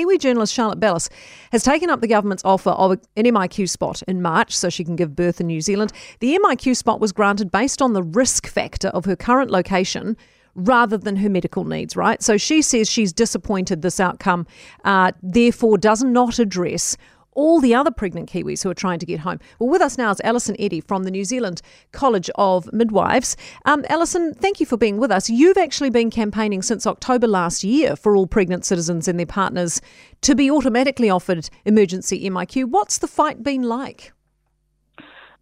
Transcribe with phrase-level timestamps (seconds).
[0.00, 1.10] Kiwi journalist Charlotte Bellis
[1.52, 4.96] has taken up the government's offer of an MIQ spot in March so she can
[4.96, 5.92] give birth in New Zealand.
[6.20, 10.16] The MIQ spot was granted based on the risk factor of her current location
[10.54, 12.22] rather than her medical needs, right?
[12.22, 14.46] So she says she's disappointed this outcome,
[14.86, 16.96] uh, therefore, does not address
[17.32, 19.38] all the other pregnant Kiwis who are trying to get home.
[19.58, 21.62] Well, with us now is Alison Eddy from the New Zealand
[21.92, 23.36] College of Midwives.
[23.64, 25.30] Um, Alison, thank you for being with us.
[25.30, 29.80] You've actually been campaigning since October last year for all pregnant citizens and their partners
[30.22, 32.66] to be automatically offered emergency MIQ.
[32.66, 34.12] What's the fight been like?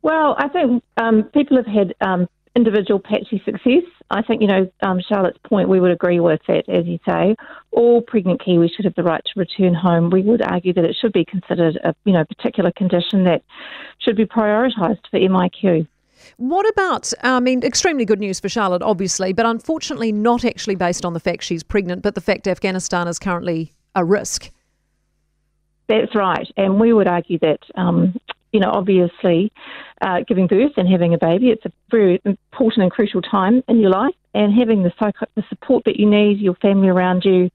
[0.03, 3.85] Well, I think um, people have had um, individual patchy success.
[4.11, 7.37] I think, you know, um, Charlotte's point, we would agree with that, as you say.
[7.73, 10.11] All pregnant Kiwis should have the right to return home.
[10.11, 13.43] We would argue that it should be considered a, you know, particular condition that
[13.99, 15.87] should be prioritised for MIQ.
[16.37, 21.05] What about, I mean, extremely good news for Charlotte, obviously, but unfortunately not actually based
[21.05, 24.51] on the fact she's pregnant, but the fact Afghanistan is currently a risk.
[25.89, 26.47] That's right.
[26.57, 28.19] And we would argue that um,
[28.53, 29.53] you know, obviously,
[30.01, 33.81] uh, giving birth and having a baby, it's a very important and crucial time in
[33.81, 34.15] your life.
[34.35, 34.93] And having the,
[35.35, 37.51] the support that you need, your family around you,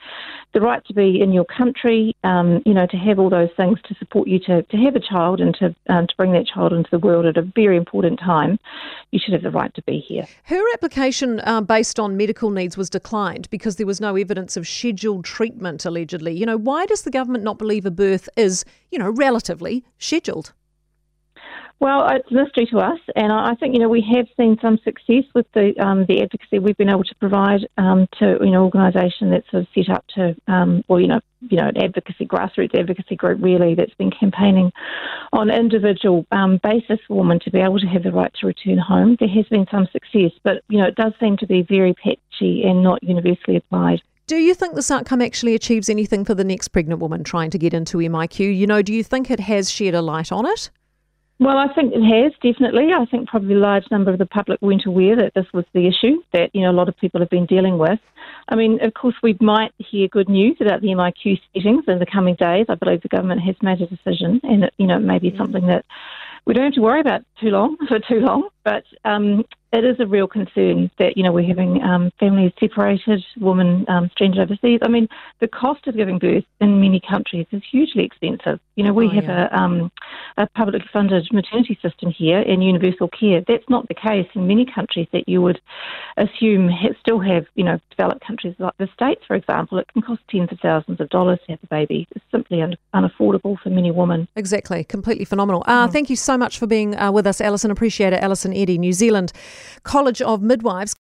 [0.54, 3.80] the right to be in your country, um, you know, to have all those things
[3.88, 6.74] to support you to, to have a child and to, um, to bring that child
[6.74, 8.60] into the world at a very important time,
[9.12, 10.28] you should have the right to be here.
[10.46, 14.68] Her application uh, based on medical needs was declined because there was no evidence of
[14.68, 16.34] scheduled treatment, allegedly.
[16.34, 20.54] You know, why does the government not believe a birth is, you know, relatively scheduled?
[21.80, 24.78] Well, it's a mystery to us, and I think you know we have seen some
[24.86, 28.64] success with the um, the advocacy we've been able to provide um, to you know
[28.64, 32.26] organisation that's sort of set up to um, well you know you know an advocacy
[32.26, 34.72] grassroots advocacy group really that's been campaigning
[35.34, 38.78] on individual um, basis for women to be able to have the right to return
[38.78, 39.18] home.
[39.20, 42.64] There has been some success, but you know it does seem to be very patchy
[42.64, 44.02] and not universally applied.
[44.26, 47.58] Do you think this outcome actually achieves anything for the next pregnant woman trying to
[47.58, 48.58] get into MIQ?
[48.58, 50.70] You know, do you think it has shed a light on it?
[51.44, 52.94] Well, I think it has definitely.
[52.94, 55.88] I think probably a large number of the public weren't aware that this was the
[55.88, 58.00] issue that you know a lot of people have been dealing with.
[58.48, 62.06] I mean, of course, we might hear good news about the MIQ settings in the
[62.06, 62.68] coming days.
[62.70, 65.36] I believe the government has made a decision, and it, you know it may be
[65.36, 65.84] something that
[66.46, 68.48] we don't have to worry about too long for too long.
[68.64, 69.44] But um,
[69.74, 74.10] it is a real concern that you know we're having um, families separated, women um,
[74.12, 74.80] stranded overseas.
[74.82, 75.10] I mean,
[75.42, 78.62] the cost of giving birth in many countries is hugely expensive.
[78.76, 79.50] You know, we oh, have yeah.
[79.52, 79.92] a, um,
[80.38, 83.42] a publicly funded maternity system here and universal care.
[83.48, 85.60] That's not the case in many countries that you would
[86.18, 87.46] assume still have.
[87.56, 91.00] You know, developed countries like the states, for example, it can cost tens of thousands
[91.00, 92.08] of dollars to have a baby.
[92.16, 94.28] It's simply un- unaffordable for many women.
[94.36, 95.64] Exactly, completely phenomenal.
[95.66, 95.92] Uh, mm.
[95.92, 97.72] Thank you so much for being uh, with us, Alison.
[97.72, 99.32] Appreciate it, Alison Eddy, New Zealand.
[99.84, 100.92] College of Midwives.